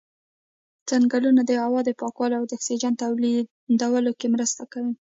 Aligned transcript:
ځنګلونه 0.89 1.41
د 1.45 1.51
هوا 1.63 1.79
د 1.85 1.89
پاکولو 1.99 2.35
او 2.39 2.45
د 2.47 2.51
اکسیجن 2.57 2.93
تولیدولو 3.03 4.11
کې 4.19 4.27
مرسته 4.35 4.63
کوي. 4.73 4.93